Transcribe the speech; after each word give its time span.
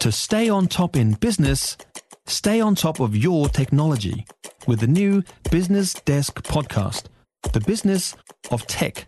To 0.00 0.10
stay 0.10 0.48
on 0.48 0.66
top 0.66 0.96
in 0.96 1.12
business, 1.12 1.76
stay 2.26 2.58
on 2.60 2.74
top 2.74 3.00
of 3.00 3.14
your 3.14 3.48
technology 3.50 4.24
with 4.66 4.80
the 4.80 4.86
new 4.86 5.22
Business 5.50 5.92
Desk 5.92 6.42
podcast, 6.42 7.04
The 7.52 7.60
Business 7.60 8.16
of 8.50 8.66
Tech. 8.66 9.06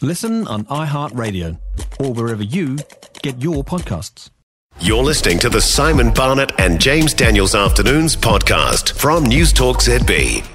Listen 0.00 0.46
on 0.46 0.66
iHeartRadio 0.66 1.58
or 1.98 2.12
wherever 2.12 2.44
you 2.44 2.78
get 3.22 3.42
your 3.42 3.64
podcasts. 3.64 4.30
You're 4.78 5.02
listening 5.02 5.40
to 5.40 5.48
the 5.48 5.60
Simon 5.60 6.12
Barnett 6.12 6.58
and 6.60 6.80
James 6.80 7.12
Daniels 7.12 7.56
Afternoons 7.56 8.14
podcast 8.14 8.92
from 8.96 9.24
News 9.24 9.52
Talk 9.52 9.78
ZB. 9.78 10.46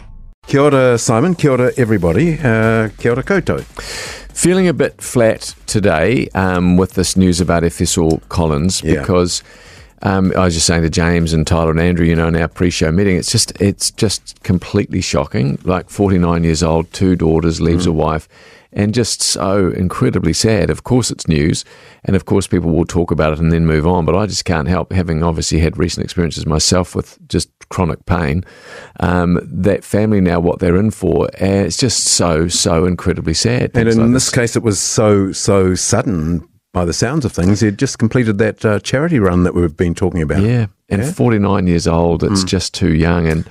Kia 0.47 0.61
ora, 0.61 0.97
Simon. 0.97 1.35
Kia 1.35 1.51
ora, 1.51 1.71
everybody. 1.75 2.35
Uh, 2.35 2.89
kia 2.97 3.11
ora 3.11 3.23
koutou. 3.23 4.24
Feeling 4.35 4.67
a 4.67 4.73
bit 4.73 5.01
flat 5.01 5.55
today 5.65 6.27
um, 6.35 6.75
with 6.75 6.95
this 6.95 7.15
news 7.15 7.39
about 7.39 7.63
Efeso 7.63 8.19
Collins 8.27 8.83
Yeah. 8.83 8.99
because 8.99 9.41
um, 10.01 10.33
I 10.35 10.43
was 10.43 10.53
just 10.53 10.67
saying 10.67 10.83
to 10.83 10.89
James 10.89 11.31
and 11.31 11.47
Tyler 11.47 11.71
and 11.71 11.79
Andrew, 11.79 12.05
you 12.05 12.15
know, 12.17 12.27
in 12.27 12.35
our 12.35 12.49
pre-show 12.49 12.91
meeting, 12.91 13.15
it's 13.15 13.31
just 13.31 13.59
it's 13.61 13.91
just 13.91 14.43
completely 14.43 14.99
shocking. 14.99 15.57
Like 15.63 15.89
49 15.89 16.43
years 16.43 16.61
old, 16.61 16.91
two 16.91 17.15
daughters, 17.15 17.61
leaves 17.61 17.85
a 17.85 17.93
wife, 17.93 18.27
and 18.73 18.93
just 18.93 19.21
so 19.21 19.69
incredibly 19.71 20.33
sad. 20.33 20.69
Of 20.69 20.83
course, 20.83 21.09
it's 21.09 21.29
news, 21.29 21.63
and 22.03 22.15
of 22.15 22.25
course, 22.25 22.45
people 22.45 22.71
will 22.71 22.85
talk 22.85 23.09
about 23.11 23.33
it 23.33 23.39
and 23.39 23.53
then 23.53 23.65
move 23.65 23.87
on. 23.87 24.05
But 24.05 24.15
I 24.17 24.25
just 24.27 24.43
can't 24.45 24.67
help 24.67 24.91
having 24.91 25.23
obviously 25.23 25.59
had 25.59 25.77
recent 25.77 26.03
experiences 26.03 26.45
myself 26.45 26.93
with 26.93 27.17
just 27.29 27.49
chronic 27.69 28.05
pain. 28.05 28.43
Um, 28.99 29.39
that 29.43 29.83
family 29.83 30.21
now, 30.21 30.39
what 30.39 30.59
they're 30.59 30.77
in 30.77 30.91
for, 30.91 31.25
uh, 31.25 31.65
it's 31.65 31.77
just 31.77 32.03
so 32.05 32.47
so 32.47 32.85
incredibly 32.85 33.33
sad. 33.33 33.71
And 33.75 33.89
in 33.89 33.97
like 33.99 34.11
this 34.13 34.29
case, 34.31 34.55
it 34.55 34.63
was 34.63 34.79
so, 34.79 35.31
so 35.31 35.75
sudden 35.75 36.47
by 36.73 36.83
the 36.85 36.93
sounds 36.93 37.23
of 37.25 37.31
things. 37.31 37.61
He'd 37.61 37.77
just 37.79 37.97
completed 37.99 38.37
that 38.39 38.65
uh, 38.65 38.79
charity 38.79 39.17
run 39.19 39.43
that 39.43 39.55
we've 39.55 39.77
been 39.77 39.95
talking 39.95 40.21
about. 40.21 40.41
Yeah, 40.41 40.67
and 40.89 41.01
Yeah? 41.01 41.11
49 41.11 41.67
years 41.67 41.87
old, 41.87 42.21
it's 42.23 42.43
Mm. 42.43 42.47
just 42.47 42.73
too 42.73 42.93
young. 42.93 43.27
And 43.27 43.49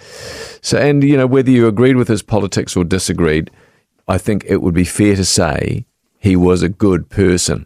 so, 0.60 0.76
and 0.78 1.02
you 1.02 1.16
know, 1.16 1.26
whether 1.26 1.50
you 1.50 1.66
agreed 1.66 1.96
with 1.96 2.08
his 2.08 2.22
politics 2.22 2.76
or 2.76 2.84
disagreed, 2.84 3.50
I 4.06 4.18
think 4.18 4.44
it 4.46 4.60
would 4.60 4.74
be 4.74 4.84
fair 4.84 5.16
to 5.16 5.24
say 5.24 5.86
he 6.18 6.36
was 6.36 6.62
a 6.62 6.68
good 6.68 7.08
person. 7.08 7.64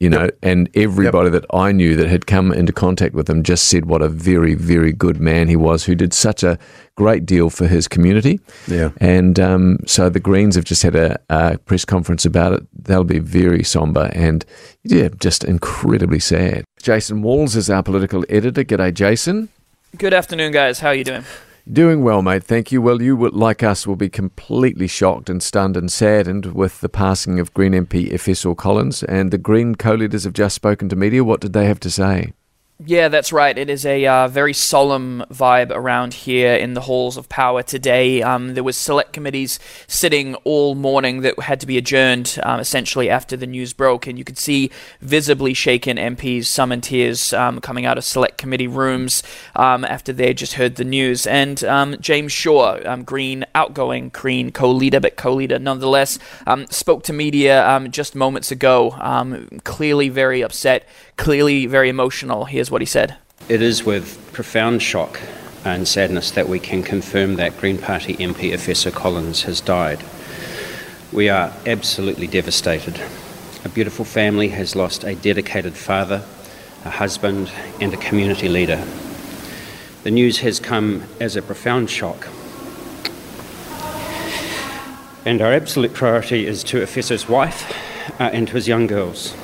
You 0.00 0.10
know, 0.10 0.28
and 0.42 0.68
everybody 0.74 1.30
that 1.30 1.46
I 1.54 1.70
knew 1.72 1.96
that 1.96 2.08
had 2.08 2.26
come 2.26 2.52
into 2.52 2.72
contact 2.72 3.14
with 3.14 3.30
him 3.30 3.42
just 3.42 3.68
said 3.68 3.86
what 3.86 4.02
a 4.02 4.08
very, 4.08 4.54
very 4.54 4.92
good 4.92 5.20
man 5.20 5.48
he 5.48 5.56
was, 5.56 5.84
who 5.84 5.94
did 5.94 6.12
such 6.12 6.42
a 6.42 6.58
great 6.96 7.24
deal 7.24 7.48
for 7.48 7.66
his 7.66 7.88
community. 7.88 8.40
Yeah. 8.66 8.90
And 9.00 9.38
um, 9.38 9.78
so 9.86 10.10
the 10.10 10.20
Greens 10.20 10.56
have 10.56 10.64
just 10.64 10.82
had 10.82 10.96
a, 10.96 11.18
a 11.30 11.58
press 11.58 11.84
conference 11.84 12.26
about 12.26 12.52
it. 12.52 12.66
That'll 12.84 13.04
be 13.04 13.20
very 13.20 13.62
somber 13.62 14.10
and, 14.12 14.44
yeah, 14.82 15.08
just 15.20 15.44
incredibly 15.44 16.18
sad. 16.18 16.64
Jason 16.82 17.22
Walls 17.22 17.56
is 17.56 17.70
our 17.70 17.82
political 17.82 18.24
editor. 18.28 18.64
G'day, 18.64 18.92
Jason. 18.92 19.48
Good 19.96 20.12
afternoon, 20.12 20.52
guys. 20.52 20.80
How 20.80 20.88
are 20.88 20.94
you 20.94 21.04
doing? 21.04 21.24
Doing 21.70 22.04
well, 22.04 22.20
mate. 22.20 22.44
Thank 22.44 22.72
you. 22.72 22.82
Well, 22.82 23.00
you, 23.00 23.16
like 23.30 23.62
us, 23.62 23.86
will 23.86 23.96
be 23.96 24.10
completely 24.10 24.86
shocked 24.86 25.30
and 25.30 25.42
stunned 25.42 25.78
and 25.78 25.90
saddened 25.90 26.54
with 26.54 26.82
the 26.82 26.90
passing 26.90 27.40
of 27.40 27.54
Green 27.54 27.72
MP 27.72 28.12
Efeso 28.12 28.54
Collins. 28.54 29.02
And 29.02 29.30
the 29.30 29.38
Green 29.38 29.74
co-leaders 29.74 30.24
have 30.24 30.34
just 30.34 30.54
spoken 30.56 30.90
to 30.90 30.96
media. 30.96 31.24
What 31.24 31.40
did 31.40 31.54
they 31.54 31.64
have 31.64 31.80
to 31.80 31.90
say? 31.90 32.34
Yeah, 32.80 33.06
that's 33.06 33.32
right. 33.32 33.56
It 33.56 33.70
is 33.70 33.86
a 33.86 34.04
uh, 34.04 34.26
very 34.26 34.52
solemn 34.52 35.24
vibe 35.30 35.70
around 35.70 36.12
here 36.12 36.54
in 36.54 36.74
the 36.74 36.80
halls 36.80 37.16
of 37.16 37.28
power 37.28 37.62
today. 37.62 38.20
Um, 38.20 38.54
there 38.54 38.64
was 38.64 38.76
select 38.76 39.12
committees 39.12 39.60
sitting 39.86 40.34
all 40.42 40.74
morning 40.74 41.20
that 41.20 41.38
had 41.38 41.60
to 41.60 41.68
be 41.68 41.78
adjourned, 41.78 42.36
um, 42.42 42.58
essentially 42.58 43.08
after 43.08 43.36
the 43.36 43.46
news 43.46 43.72
broke, 43.72 44.08
and 44.08 44.18
you 44.18 44.24
could 44.24 44.38
see 44.38 44.72
visibly 45.00 45.54
shaken 45.54 45.98
MPs, 45.98 46.46
some 46.46 46.72
in 46.72 46.80
tears, 46.80 47.32
um, 47.32 47.60
coming 47.60 47.86
out 47.86 47.96
of 47.96 48.02
select 48.02 48.38
committee 48.38 48.66
rooms 48.66 49.22
um, 49.54 49.84
after 49.84 50.12
they 50.12 50.34
just 50.34 50.54
heard 50.54 50.74
the 50.74 50.84
news. 50.84 51.28
And 51.28 51.62
um, 51.62 51.96
James 52.00 52.32
Shaw, 52.32 52.80
um, 52.84 53.04
Green 53.04 53.44
outgoing 53.54 54.08
Green 54.08 54.50
co-leader, 54.50 54.98
but 54.98 55.16
co-leader 55.16 55.60
nonetheless, 55.60 56.18
spoke 56.70 57.04
to 57.04 57.12
media 57.12 57.86
just 57.88 58.16
moments 58.16 58.50
ago. 58.50 58.90
Clearly 59.62 60.08
very 60.08 60.42
upset, 60.42 60.88
clearly 61.16 61.66
very 61.66 61.88
emotional. 61.88 62.44
What 62.70 62.82
he 62.82 62.86
said. 62.86 63.16
It 63.48 63.60
is 63.60 63.84
with 63.84 64.18
profound 64.32 64.82
shock 64.82 65.20
and 65.64 65.86
sadness 65.88 66.30
that 66.32 66.48
we 66.48 66.58
can 66.58 66.82
confirm 66.82 67.36
that 67.36 67.58
Green 67.58 67.78
Party 67.78 68.14
MP 68.14 68.52
Efeso 68.52 68.92
Collins 68.92 69.42
has 69.42 69.60
died. 69.60 70.02
We 71.12 71.28
are 71.28 71.52
absolutely 71.66 72.26
devastated. 72.26 73.00
A 73.64 73.68
beautiful 73.68 74.04
family 74.04 74.48
has 74.48 74.76
lost 74.76 75.04
a 75.04 75.14
dedicated 75.14 75.74
father, 75.74 76.22
a 76.84 76.90
husband, 76.90 77.50
and 77.80 77.94
a 77.94 77.96
community 77.96 78.48
leader. 78.48 78.84
The 80.02 80.10
news 80.10 80.40
has 80.40 80.60
come 80.60 81.04
as 81.20 81.36
a 81.36 81.42
profound 81.42 81.88
shock. 81.88 82.28
And 85.24 85.40
our 85.40 85.52
absolute 85.52 85.94
priority 85.94 86.46
is 86.46 86.62
to 86.64 86.82
Efeso's 86.82 87.26
wife 87.28 87.72
uh, 88.20 88.24
and 88.24 88.46
to 88.48 88.54
his 88.54 88.68
young 88.68 88.86
girls. 88.86 89.34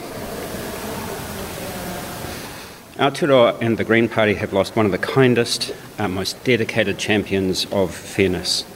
Aotearoa 3.00 3.56
and 3.62 3.78
the 3.78 3.84
Green 3.84 4.10
Party 4.10 4.34
have 4.34 4.52
lost 4.52 4.76
one 4.76 4.84
of 4.84 4.92
the 4.92 4.98
kindest, 4.98 5.74
uh, 5.98 6.06
most 6.06 6.44
dedicated 6.44 6.98
champions 6.98 7.64
of 7.72 7.94
fairness. 7.94 8.66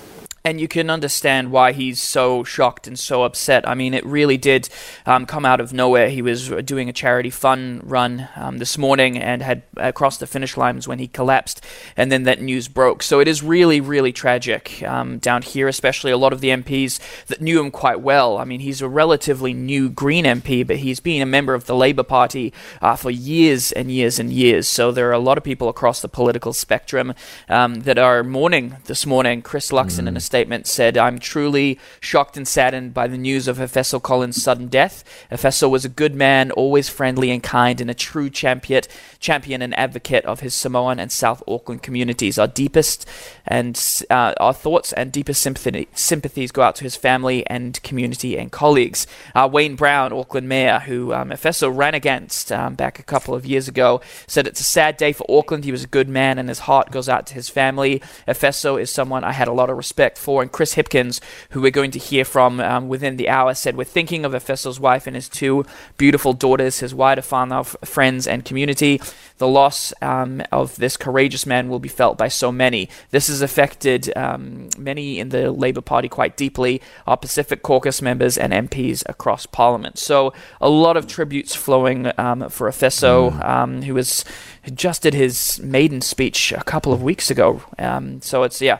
And 0.47 0.61
you 0.61 0.69
can 0.69 0.91
understand 0.91 1.51
why 1.51 1.73
he's 1.73 2.03
so 2.03 2.45
shocked 2.45 2.87
and 2.87 2.99
so 2.99 3.23
upset. 3.23 3.67
I 3.67 3.75
mean, 3.75 3.95
it 3.95 4.05
really 4.05 4.37
did 4.37 4.69
um, 5.07 5.25
come 5.25 5.47
out 5.47 5.59
of 5.59 5.73
nowhere. 5.73 6.11
He 6.11 6.21
was 6.21 6.51
doing 6.51 6.91
a 6.91 6.93
charity 6.93 7.31
fun 7.31 7.81
run 7.83 8.29
um, 8.37 8.59
this 8.59 8.77
morning 8.77 9.17
and 9.17 9.41
had 9.41 9.63
uh, 9.79 9.91
crossed 9.93 10.21
the 10.21 10.27
finish 10.27 10.59
lines 10.59 10.87
when 10.87 10.99
he 10.99 11.09
collapsed, 11.09 11.65
and 11.97 12.13
then 12.13 12.25
that 12.25 12.43
news 12.43 12.69
broke. 12.69 13.03
So 13.03 13.21
it 13.21 13.29
is 13.29 13.43
really, 13.43 13.81
really 13.81 14.13
tragic 14.13 14.83
um, 14.83 15.17
down 15.17 15.41
here, 15.41 15.67
especially 15.67 16.13
a 16.13 16.19
lot 16.19 16.35
of 16.35 16.43
the 16.43 16.51
MPs 16.51 17.01
that 17.29 17.41
knew 17.41 17.59
him 17.59 17.71
quite 17.71 18.03
well. 18.03 18.37
I 18.37 18.45
mean, 18.45 18.61
he's 18.61 18.83
a 18.83 18.89
relatively 18.89 19.55
new 19.55 19.89
Green 19.89 20.27
MP, 20.27 20.67
but 20.67 20.77
he's 20.77 21.01
been 21.01 21.23
a 21.23 21.27
member 21.27 21.55
of 21.55 21.65
the 21.65 21.75
Labour 21.75 22.03
Party 22.03 22.53
uh, 22.83 22.97
for 22.97 23.11
years 23.11 23.73
and 23.73 23.91
years 23.91 24.19
and 24.19 24.31
years. 24.31 24.69
So 24.69 24.93
there 24.93 25.09
are 25.09 25.13
a 25.13 25.19
lot 25.19 25.39
of 25.39 25.45
people 25.45 25.71
across 25.71 26.03
the 26.03 26.09
political 26.09 26.53
spectrum 26.53 27.15
um, 27.49 27.77
that 27.85 27.97
are 27.97 28.23
mourning 28.23 28.77
this 28.85 29.07
morning. 29.07 29.41
Chris 29.41 29.71
Luxon, 29.71 30.07
in 30.07 30.19
a 30.19 30.21
statement, 30.35 30.67
said, 30.67 30.99
I'm 30.99 31.21
truly 31.21 31.79
shocked 32.01 32.37
and 32.37 32.49
saddened 32.49 32.93
by 32.93 33.07
the 33.07 33.17
news 33.17 33.47
of 33.47 33.59
Efeso 33.59 34.03
Collins' 34.03 34.43
sudden 34.43 34.67
death. 34.67 35.05
Efeso 35.31 35.71
was 35.71 35.85
a 35.85 35.89
good 35.89 36.17
man, 36.17 36.51
always 36.51 36.89
friendly 36.89 37.31
and 37.31 37.41
kind, 37.41 37.81
and 37.81 37.89
a 37.89 37.95
true 37.95 38.29
champion, 38.29 38.83
champion 39.21 39.63
and 39.63 39.79
advocate 39.79 40.25
of 40.25 40.41
his 40.41 40.53
Samoan 40.53 40.99
and 40.99 41.13
South 41.13 41.41
Auckland 41.47 41.85
communities. 41.85 42.37
Our 42.37 42.49
deepest 42.49 43.09
and 43.47 43.81
uh, 44.11 44.35
our 44.41 44.53
thoughts 44.53 44.93
and 44.93 45.13
deepest 45.13 45.41
sympathy, 45.41 45.87
sympathies 45.95 46.51
go 46.51 46.63
out 46.63 46.75
to 46.77 46.85
his 46.85 46.97
family 46.97 47.47
and 47.47 47.81
community 47.85 48.37
and 48.37 48.51
colleagues. 48.51 49.07
Uh, 49.37 49.49
Wayne 49.51 49.77
Brown, 49.77 50.13
Auckland 50.13 50.49
Mayor, 50.49 50.81
who 50.81 51.15
um, 51.15 51.31
Efeso 51.31 51.71
ran 51.73 51.95
against 51.95 52.51
um, 52.51 52.75
back 52.75 52.99
a 52.99 53.05
couple 53.05 53.37
of 53.37 53.47
years 53.47 53.69
ago, 53.69 54.01
said 54.27 54.49
it's 54.49 54.59
a 54.59 54.65
sad 54.65 54.97
day 54.97 55.13
for 55.13 55.27
Auckland. 55.31 55.65
He 55.65 55.71
was 55.71 55.85
a 55.85 55.89
good 55.99 56.09
man, 56.09 56.41
and 56.41 56.49
his 56.49 56.61
heart 56.61 56.91
goes 56.91 57.09
out 57.09 57.25
to 57.29 57.35
his 57.35 57.49
family. 57.49 58.03
Efeso 58.27 58.81
is 58.81 58.91
someone 58.91 59.23
I 59.23 59.31
had 59.31 59.47
a 59.47 59.53
lot 59.53 59.71
of 59.71 59.77
respect 59.77 60.19
for. 60.25 60.43
And 60.43 60.51
Chris 60.51 60.75
Hipkins, 60.75 61.21
who 61.51 61.61
we're 61.61 61.71
going 61.71 61.91
to 61.93 61.99
hear 61.99 62.25
from 62.25 62.59
um, 62.61 62.89
within 62.89 63.17
the 63.17 63.29
hour, 63.29 63.55
said, 63.55 63.77
We're 63.77 63.85
thinking 63.85 64.25
of 64.25 64.33
Efeso's 64.33 64.81
wife 64.81 65.07
and 65.07 65.15
his 65.15 65.29
two 65.29 65.65
beautiful 65.99 66.33
daughters, 66.33 66.81
his 66.81 66.95
wider 66.95 67.23
whānau 67.23 67.61
f- 67.61 67.77
friends 67.89 68.27
and 68.27 68.45
community. 68.45 69.01
The 69.39 69.49
loss 69.49 69.93
um, 70.01 70.43
of 70.51 70.77
this 70.77 70.97
courageous 70.97 71.45
man 71.45 71.69
will 71.69 71.79
be 71.79 71.89
felt 71.89 72.17
by 72.17 72.29
so 72.29 72.51
many. 72.51 72.89
This 73.11 73.27
has 73.27 73.43
affected 73.43 74.17
um, 74.17 74.71
many 74.79 75.19
in 75.19 75.29
the 75.29 75.53
Labour 75.53 75.81
Party 75.81 76.09
quite 76.09 76.37
deeply, 76.37 76.81
our 77.07 77.17
Pacific 77.17 77.63
Caucus 77.63 78.01
members 78.01 78.39
and 78.39 78.53
MPs 78.53 79.03
across 79.07 79.47
Parliament. 79.47 79.99
So 79.99 80.33
a 80.61 80.69
lot 80.69 80.97
of 80.97 81.07
tributes 81.07 81.55
flowing 81.55 82.11
um, 82.17 82.49
for 82.49 82.69
Efeso, 82.71 83.45
um, 83.45 83.83
who 83.83 83.95
was 83.95 84.25
just 84.73 85.03
did 85.03 85.15
his 85.15 85.61
maiden 85.61 86.01
speech 86.01 86.53
a 86.53 86.65
couple 86.65 86.93
of 86.93 87.03
weeks 87.03 87.31
ago. 87.31 87.63
Um, 87.79 88.23
so 88.23 88.45
it's 88.45 88.61
yeah, 88.61 88.79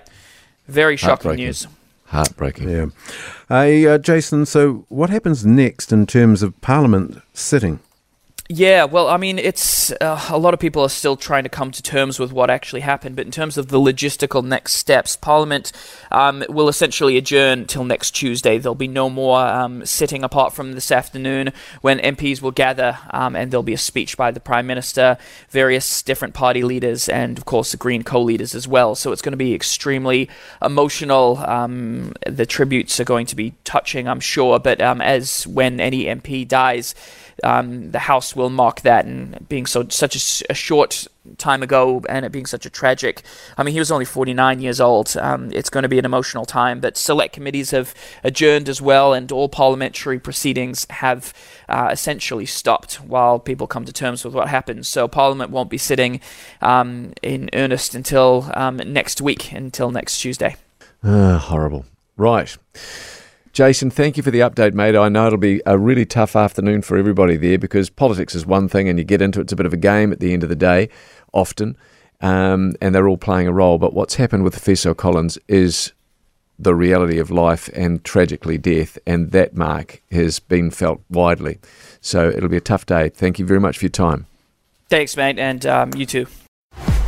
very 0.67 0.97
shocking 0.97 1.35
news. 1.35 1.67
Heartbreaking. 2.07 2.69
Yeah. 2.69 2.87
Hey, 3.49 3.87
uh, 3.87 3.99
Jason, 3.99 4.47
so 4.47 4.85
what 4.89 5.11
happens 5.11 5.45
next 5.45 5.93
in 5.93 6.07
terms 6.07 6.43
of 6.43 6.61
Parliament 6.61 7.21
sitting? 7.33 7.81
Yeah, 8.51 8.85
well, 8.85 9.09
I 9.09 9.17
mean, 9.17 9.39
it's 9.39 9.91
uh, 10.03 10.21
a 10.29 10.37
lot 10.37 10.53
of 10.53 10.61
people 10.61 10.83
are 10.83 10.91
still 10.91 11.17
trying 11.17 11.45
to 11.45 11.49
come 11.49 11.71
to 11.71 11.83
terms 11.83 12.19
with 12.19 12.31
what 12.31 12.51
actually 12.51 12.83
happened, 12.83 13.17
but 13.17 13.25
in 13.25 13.33
terms 13.33 13.57
of 13.57 13.69
the 13.69 13.79
logistical 13.79 14.45
next 14.45 14.75
steps, 14.75 15.17
Parliament 15.17 15.73
um, 16.13 16.45
will 16.51 16.69
essentially 16.69 17.17
adjourn 17.17 17.65
till 17.65 17.85
next 17.85 18.11
Tuesday. 18.11 18.59
There'll 18.59 18.75
be 18.75 18.87
no 18.87 19.09
more 19.09 19.41
um, 19.41 19.87
sitting 19.87 20.23
apart 20.23 20.53
from 20.53 20.73
this 20.73 20.93
afternoon 20.93 21.55
when 21.81 21.99
MPs 22.01 22.43
will 22.43 22.51
gather 22.51 22.99
um, 23.13 23.35
and 23.35 23.51
there'll 23.51 23.63
be 23.63 23.73
a 23.73 23.79
speech 23.79 24.19
by 24.19 24.31
the 24.31 24.41
Prime 24.41 24.67
Minister, 24.67 25.17
various 25.49 26.03
different 26.03 26.35
party 26.35 26.63
leaders, 26.63 27.09
and 27.09 27.39
of 27.39 27.47
course 27.47 27.71
the 27.71 27.79
Green 27.79 28.03
co 28.03 28.21
leaders 28.21 28.55
as 28.55 28.69
well. 28.69 28.95
So 28.95 29.11
it's 29.11 29.23
going 29.23 29.33
to 29.33 29.39
be 29.39 29.55
extremely 29.55 30.29
emotional. 30.61 31.39
Um, 31.39 32.13
the 32.27 32.45
tributes 32.45 33.01
are 33.01 33.05
going 33.05 33.25
to 33.25 33.37
be 33.37 33.55
touching, 33.65 34.07
I'm 34.07 34.21
sure, 34.21 34.59
but 34.59 34.83
um, 34.83 35.01
as 35.01 35.47
when 35.47 35.81
any 35.81 36.05
MP 36.05 36.47
dies, 36.47 36.95
um, 37.45 37.91
the 37.91 37.99
House 37.99 38.35
will 38.35 38.51
mark 38.51 38.81
that, 38.81 39.05
and 39.05 39.49
being 39.49 39.67
so 39.67 39.87
such 39.89 40.17
a, 40.17 40.53
a, 40.53 40.55
short 40.55 41.07
time 41.39 41.63
ago, 41.63 42.03
and 42.09 42.25
it 42.25 42.33
being 42.33 42.47
such 42.47 42.67
a 42.67 42.71
tragic. 42.71 43.23
I 43.57 43.63
mean, 43.63 43.73
he 43.73 43.79
was 43.79 43.91
only 43.91 44.05
49 44.05 44.61
years 44.61 44.81
old. 44.81 45.17
Um, 45.17 45.53
it's 45.53 45.71
going 45.71 45.83
to 45.83 45.89
be 45.89 45.99
an 45.99 46.05
emotional 46.05 46.45
time. 46.45 46.81
But 46.81 46.97
select 46.97 47.35
committees 47.35 47.71
have 47.71 47.95
adjourned 48.25 48.69
as 48.69 48.81
well, 48.81 49.13
and 49.13 49.31
all 49.31 49.49
parliamentary 49.49 50.19
proceedings 50.19 50.87
have 50.91 51.33
uh, 51.69 51.91
essentially 51.93 52.47
stopped 52.47 52.95
while 52.97 53.39
people 53.39 53.67
come 53.67 53.85
to 53.85 53.93
terms 53.93 54.25
with 54.25 54.35
what 54.35 54.49
happens. 54.49 54.89
So 54.89 55.07
Parliament 55.07 55.51
won't 55.51 55.71
be 55.71 55.79
sitting 55.79 56.21
um, 56.63 57.13
in 57.23 57.51
earnest 57.53 57.95
until 57.95 58.51
um, 58.55 58.77
next 58.79 59.21
week, 59.21 59.53
until 59.53 59.91
next 59.91 60.19
Tuesday. 60.19 60.57
Uh, 61.03 61.39
horrible. 61.39 61.85
Right. 62.17 62.57
Jason, 63.55 63.89
thank 63.89 64.17
you 64.17 64.23
for 64.25 64.33
the 64.33 64.41
update, 64.41 64.75
mate. 64.75 64.97
I 64.97 65.09
know 65.09 65.29
it'll 65.29 65.39
be 65.39 65.63
a 65.65 65.79
really 65.79 66.05
tough 66.05 66.35
afternoon 66.35 66.83
for 66.83 66.97
everybody 66.97 67.37
there 67.37 67.57
because 67.57 67.89
politics 67.89 68.35
is 68.35 68.45
one 68.45 68.67
thing 68.67 68.89
and 68.89 68.99
you 68.99 69.05
get 69.05 69.23
into 69.23 69.39
it, 69.39 69.45
it's 69.45 69.53
a 69.53 69.57
bit 69.57 69.65
of 69.65 69.73
a 69.73 69.77
game 69.77 70.11
at 70.11 70.19
the 70.19 70.33
end 70.33 70.43
of 70.43 70.49
the 70.49 70.57
day, 70.57 70.89
often, 71.33 71.77
um, 72.21 72.75
and 72.81 72.93
they're 72.93 73.07
all 73.07 73.17
playing 73.17 73.47
a 73.47 73.53
role. 73.53 73.79
But 73.79 73.95
what's 73.95 74.17
happened 74.17 74.43
with 74.43 74.57
Efeso 74.57 74.97
Collins 74.97 75.39
is 75.47 75.93
the 76.59 76.75
reality 76.75 77.21
of 77.21 77.31
life 77.31 77.71
and 77.75 78.03
tragically 78.03 78.59
death, 78.59 78.99
and 79.07 79.31
that 79.31 79.55
mark 79.57 80.03
has 80.11 80.41
been 80.41 80.73
felt 80.73 81.01
widely. 81.09 81.61
So 82.01 82.29
it'll 82.29 82.49
be 82.49 82.57
a 82.57 82.61
tough 82.61 82.87
day. 82.87 83.09
Thank 83.09 83.39
you 83.39 83.47
very 83.47 83.61
much 83.61 83.79
for 83.79 83.85
your 83.85 83.91
time. 83.91 84.27
Thanks, 84.89 85.17
mate, 85.17 85.39
and 85.39 85.65
um, 85.65 85.95
you 85.95 86.07
too. 86.07 86.27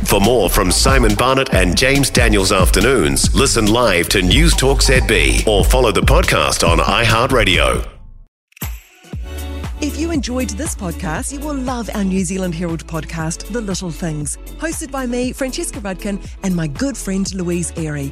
For 0.05 0.21
more 0.21 0.49
from 0.49 0.71
Simon 0.71 1.15
Barnett 1.15 1.53
and 1.53 1.77
James 1.77 2.09
Daniels 2.09 2.51
afternoons, 2.51 3.33
listen 3.35 3.65
live 3.65 4.07
to 4.09 4.21
News 4.21 4.55
Talk 4.55 4.79
ZB 4.79 5.45
or 5.47 5.65
follow 5.65 5.91
the 5.91 6.01
podcast 6.01 6.65
on 6.65 6.77
iHeartRadio. 6.77 7.85
If 9.81 9.99
you 9.99 10.11
enjoyed 10.11 10.49
this 10.51 10.75
podcast, 10.75 11.33
you 11.33 11.39
will 11.39 11.55
love 11.55 11.89
our 11.93 12.03
New 12.03 12.23
Zealand 12.23 12.55
Herald 12.55 12.87
podcast, 12.87 13.51
The 13.51 13.61
Little 13.61 13.91
Things, 13.91 14.37
hosted 14.59 14.91
by 14.91 15.05
me, 15.05 15.33
Francesca 15.33 15.79
Rudkin, 15.79 16.25
and 16.41 16.55
my 16.55 16.67
good 16.67 16.97
friend 16.97 17.31
Louise 17.35 17.73
Airy. 17.75 18.11